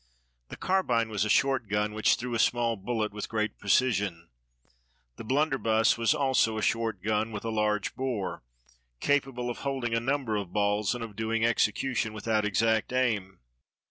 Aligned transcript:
The 0.49 0.57
carbine 0.57 1.09
was 1.09 1.25
a 1.25 1.29
short 1.29 1.67
gun, 1.69 1.93
which 1.93 2.15
threw 2.15 2.33
a 2.33 2.39
small 2.39 2.75
bullet 2.75 3.13
with 3.13 3.29
great 3.29 3.59
precision. 3.59 4.29
The 5.17 5.23
blunderbuss 5.23 5.95
was 5.95 6.15
also 6.15 6.57
a 6.57 6.63
short 6.63 7.03
gun, 7.03 7.31
with 7.31 7.45
a 7.45 7.51
large 7.51 7.95
bore, 7.95 8.41
capable 8.99 9.51
of 9.51 9.59
holding 9.59 9.93
a 9.93 9.99
number 9.99 10.37
of 10.37 10.51
balls, 10.51 10.95
and 10.95 11.03
of 11.03 11.15
doing 11.15 11.45
execution 11.45 12.13
without 12.13 12.45
exact 12.45 12.91
aim. 12.91 13.41